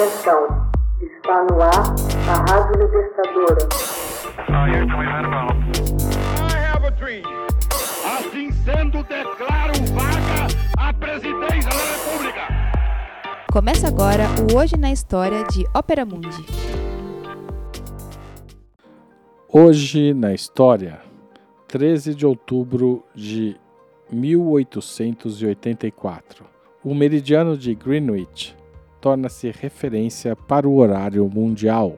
Atenção, 0.00 0.48
está 1.02 1.44
no 1.44 1.60
ar 1.60 1.84
a 2.26 2.32
Rádio 2.50 2.80
Libertadora. 2.80 3.68
Assim 8.06 8.50
sendo, 8.50 9.02
declaro 9.02 9.74
vaga 9.92 10.48
a 10.78 10.90
presidência 10.94 11.68
da 11.68 11.84
República. 11.92 12.48
Começa 13.52 13.88
agora 13.88 14.24
o 14.50 14.56
Hoje 14.56 14.78
na 14.78 14.90
História 14.90 15.44
de 15.44 15.66
Ópera 15.74 16.06
Mundi. 16.06 16.46
Hoje 19.52 20.14
na 20.14 20.32
História, 20.32 21.02
13 21.68 22.14
de 22.14 22.24
outubro 22.24 23.04
de 23.14 23.54
1884. 24.10 26.46
O 26.82 26.94
meridiano 26.94 27.54
de 27.54 27.74
Greenwich 27.74 28.58
torna-se 29.00 29.50
referência 29.50 30.36
para 30.36 30.68
o 30.68 30.76
horário 30.76 31.28
mundial. 31.28 31.96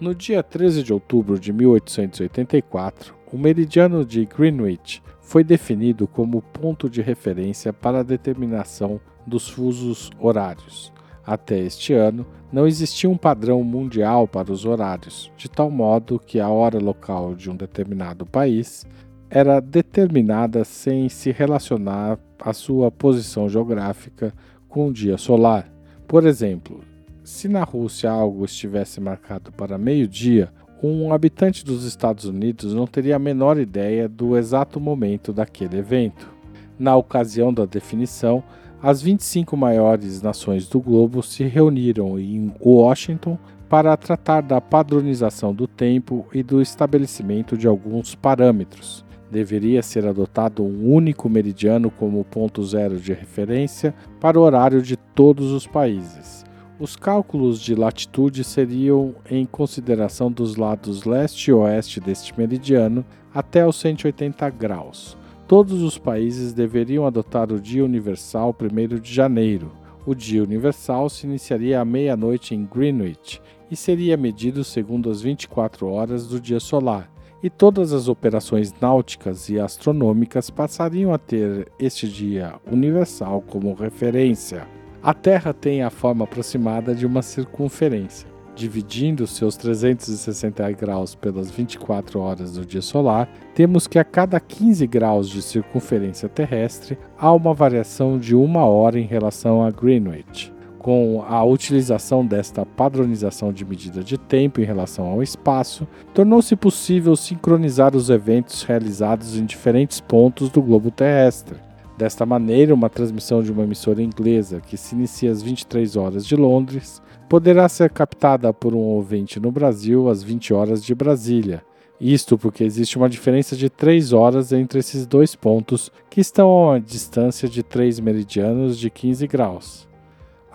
No 0.00 0.14
dia 0.14 0.42
13 0.42 0.82
de 0.82 0.92
outubro 0.92 1.38
de 1.38 1.52
1884, 1.52 3.14
o 3.32 3.38
meridiano 3.38 4.04
de 4.04 4.26
Greenwich 4.26 5.02
foi 5.20 5.42
definido 5.42 6.06
como 6.06 6.42
ponto 6.42 6.88
de 6.88 7.00
referência 7.00 7.72
para 7.72 8.00
a 8.00 8.02
determinação 8.02 9.00
dos 9.26 9.48
fusos 9.48 10.10
horários. 10.20 10.92
Até 11.26 11.58
este 11.58 11.92
ano, 11.92 12.24
não 12.52 12.66
existia 12.66 13.10
um 13.10 13.16
padrão 13.16 13.64
mundial 13.64 14.28
para 14.28 14.52
os 14.52 14.64
horários, 14.64 15.32
de 15.36 15.48
tal 15.48 15.70
modo 15.70 16.20
que 16.20 16.38
a 16.38 16.48
hora 16.48 16.78
local 16.78 17.34
de 17.34 17.50
um 17.50 17.56
determinado 17.56 18.24
país 18.24 18.86
era 19.28 19.60
determinada 19.60 20.64
sem 20.64 21.08
se 21.08 21.32
relacionar 21.32 22.18
à 22.38 22.52
sua 22.52 22.92
posição 22.92 23.48
geográfica 23.48 24.32
com 24.68 24.86
o 24.88 24.92
dia 24.92 25.18
solar. 25.18 25.75
Por 26.06 26.24
exemplo, 26.24 26.80
se 27.24 27.48
na 27.48 27.64
Rússia 27.64 28.10
algo 28.10 28.44
estivesse 28.44 29.00
marcado 29.00 29.50
para 29.50 29.76
meio-dia, 29.76 30.52
um 30.82 31.12
habitante 31.12 31.64
dos 31.64 31.84
Estados 31.84 32.26
Unidos 32.26 32.72
não 32.72 32.86
teria 32.86 33.16
a 33.16 33.18
menor 33.18 33.58
ideia 33.58 34.08
do 34.08 34.36
exato 34.36 34.78
momento 34.78 35.32
daquele 35.32 35.78
evento. 35.78 36.30
Na 36.78 36.94
ocasião 36.94 37.52
da 37.52 37.64
definição, 37.64 38.44
as 38.82 39.00
25 39.02 39.56
maiores 39.56 40.20
nações 40.22 40.68
do 40.68 40.80
globo 40.80 41.22
se 41.22 41.42
reuniram 41.44 42.18
em 42.18 42.54
Washington 42.60 43.38
para 43.68 43.96
tratar 43.96 44.42
da 44.42 44.60
padronização 44.60 45.52
do 45.52 45.66
tempo 45.66 46.26
e 46.32 46.42
do 46.42 46.60
estabelecimento 46.60 47.56
de 47.56 47.66
alguns 47.66 48.14
parâmetros. 48.14 49.05
Deveria 49.30 49.82
ser 49.82 50.06
adotado 50.06 50.62
um 50.62 50.92
único 50.92 51.28
meridiano 51.28 51.90
como 51.90 52.24
ponto 52.24 52.64
zero 52.64 52.98
de 52.98 53.12
referência 53.12 53.94
para 54.20 54.38
o 54.38 54.42
horário 54.42 54.80
de 54.80 54.96
todos 54.96 55.50
os 55.50 55.66
países. 55.66 56.44
Os 56.78 56.94
cálculos 56.94 57.60
de 57.60 57.74
latitude 57.74 58.44
seriam 58.44 59.14
em 59.30 59.44
consideração 59.46 60.30
dos 60.30 60.56
lados 60.56 61.04
leste 61.04 61.48
e 61.48 61.52
oeste 61.52 62.00
deste 62.00 62.38
meridiano 62.38 63.04
até 63.34 63.66
os 63.66 63.76
180 63.76 64.48
graus. 64.50 65.16
Todos 65.48 65.82
os 65.82 65.96
países 65.96 66.52
deveriam 66.52 67.06
adotar 67.06 67.50
o 67.50 67.60
Dia 67.60 67.84
Universal 67.84 68.54
1 68.60 69.00
de 69.00 69.12
janeiro. 69.12 69.72
O 70.04 70.14
Dia 70.14 70.42
Universal 70.42 71.08
se 71.08 71.26
iniciaria 71.26 71.80
à 71.80 71.84
meia-noite 71.84 72.54
em 72.54 72.64
Greenwich 72.64 73.40
e 73.70 73.74
seria 73.74 74.16
medido 74.16 74.62
segundo 74.62 75.10
as 75.10 75.22
24 75.22 75.88
horas 75.88 76.26
do 76.26 76.40
dia 76.40 76.60
solar 76.60 77.15
e 77.42 77.50
todas 77.50 77.92
as 77.92 78.08
operações 78.08 78.74
náuticas 78.80 79.48
e 79.48 79.60
astronômicas 79.60 80.50
passariam 80.50 81.12
a 81.12 81.18
ter 81.18 81.68
este 81.78 82.08
dia 82.08 82.54
universal 82.70 83.42
como 83.42 83.74
referência. 83.74 84.66
A 85.02 85.14
Terra 85.14 85.52
tem 85.52 85.82
a 85.82 85.90
forma 85.90 86.24
aproximada 86.24 86.94
de 86.94 87.06
uma 87.06 87.22
circunferência. 87.22 88.28
Dividindo 88.54 89.26
seus 89.26 89.54
360 89.56 90.72
graus 90.72 91.14
pelas 91.14 91.50
24 91.50 92.18
horas 92.18 92.54
do 92.54 92.64
dia 92.64 92.80
solar, 92.80 93.28
temos 93.54 93.86
que 93.86 93.98
a 93.98 94.04
cada 94.04 94.40
15 94.40 94.86
graus 94.86 95.28
de 95.28 95.42
circunferência 95.42 96.26
terrestre 96.26 96.98
há 97.18 97.32
uma 97.32 97.52
variação 97.52 98.18
de 98.18 98.34
uma 98.34 98.64
hora 98.64 98.98
em 98.98 99.04
relação 99.04 99.62
a 99.62 99.70
Greenwich 99.70 100.55
com 100.86 101.24
a 101.28 101.42
utilização 101.42 102.24
desta 102.24 102.64
padronização 102.64 103.52
de 103.52 103.64
medida 103.64 104.04
de 104.04 104.16
tempo 104.16 104.60
em 104.60 104.64
relação 104.64 105.04
ao 105.06 105.20
espaço, 105.20 105.84
tornou-se 106.14 106.54
possível 106.54 107.16
sincronizar 107.16 107.96
os 107.96 108.08
eventos 108.08 108.62
realizados 108.62 109.36
em 109.36 109.44
diferentes 109.44 109.98
pontos 109.98 110.48
do 110.48 110.62
globo 110.62 110.92
terrestre. 110.92 111.56
Desta 111.98 112.24
maneira, 112.24 112.72
uma 112.72 112.88
transmissão 112.88 113.42
de 113.42 113.50
uma 113.50 113.64
emissora 113.64 114.00
inglesa 114.00 114.60
que 114.60 114.76
se 114.76 114.94
inicia 114.94 115.32
às 115.32 115.42
23 115.42 115.96
horas 115.96 116.24
de 116.24 116.36
Londres 116.36 117.02
poderá 117.28 117.68
ser 117.68 117.90
captada 117.90 118.54
por 118.54 118.72
um 118.72 118.78
ouvinte 118.78 119.40
no 119.40 119.50
Brasil 119.50 120.08
às 120.08 120.22
20 120.22 120.54
horas 120.54 120.84
de 120.84 120.94
Brasília. 120.94 121.64
Isto 122.00 122.38
porque 122.38 122.62
existe 122.62 122.96
uma 122.96 123.08
diferença 123.08 123.56
de 123.56 123.68
3 123.68 124.12
horas 124.12 124.52
entre 124.52 124.78
esses 124.78 125.04
dois 125.04 125.34
pontos 125.34 125.90
que 126.08 126.20
estão 126.20 126.48
a 126.48 126.70
uma 126.70 126.80
distância 126.80 127.48
de 127.48 127.64
3 127.64 127.98
meridianos 127.98 128.78
de 128.78 128.88
15 128.88 129.26
graus. 129.26 129.85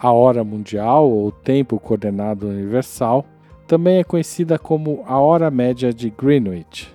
A 0.04 0.12
hora 0.12 0.44
mundial, 0.44 1.08
ou 1.08 1.32
tempo 1.32 1.80
coordenado 1.80 2.48
universal, 2.48 3.24
também 3.68 4.00
é 4.00 4.04
conhecida 4.04 4.58
como 4.58 5.04
a 5.06 5.20
hora 5.20 5.52
média 5.52 5.94
de 5.94 6.10
Greenwich. 6.10 6.92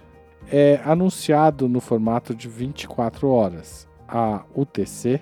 É 0.51 0.81
anunciado 0.85 1.69
no 1.69 1.81
formato 1.81 2.35
de 2.35 2.49
24 2.49 3.29
horas. 3.29 3.87
A 4.09 4.43
UTC, 4.53 5.21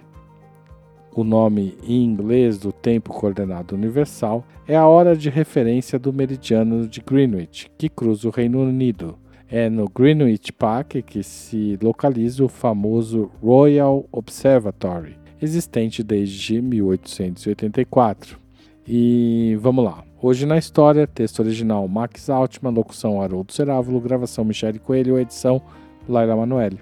o 1.14 1.22
nome 1.22 1.76
em 1.86 2.02
inglês 2.02 2.58
do 2.58 2.72
tempo 2.72 3.12
coordenado 3.12 3.74
universal, 3.74 4.42
é 4.66 4.74
a 4.74 4.88
hora 4.88 5.14
de 5.14 5.28
referência 5.28 5.98
do 5.98 6.10
meridiano 6.10 6.88
de 6.88 7.02
Greenwich, 7.02 7.70
que 7.76 7.90
cruza 7.90 8.26
o 8.26 8.30
Reino 8.30 8.62
Unido. 8.62 9.18
É 9.46 9.68
no 9.68 9.90
Greenwich 9.90 10.54
Park 10.54 11.02
que 11.04 11.22
se 11.22 11.78
localiza 11.82 12.42
o 12.42 12.48
famoso 12.48 13.30
Royal 13.42 14.06
Observatory, 14.10 15.18
existente 15.40 16.02
desde 16.02 16.60
1884. 16.60 18.38
E 18.86 19.56
vamos 19.60 19.84
lá. 19.84 20.02
Hoje 20.20 20.46
na 20.46 20.56
história, 20.56 21.06
texto 21.06 21.40
original 21.40 21.86
Max 21.86 22.30
Altman, 22.30 22.72
locução 22.72 23.20
Haroldo 23.20 23.52
Cerávulo, 23.52 24.00
gravação 24.00 24.44
Michele 24.44 24.78
Coelho, 24.78 25.18
edição 25.18 25.60
Laila 26.08 26.36
Manoeli. 26.36 26.80